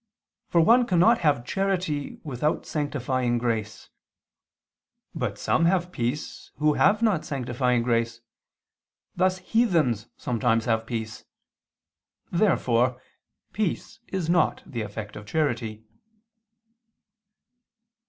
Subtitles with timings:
[0.49, 3.91] For one cannot have charity without sanctifying grace.
[5.13, 8.19] But some have peace who have not sanctifying grace,
[9.15, 11.25] thus heathens sometimes have peace.
[12.31, 12.99] Therefore
[13.53, 15.85] peace is not the effect of charity.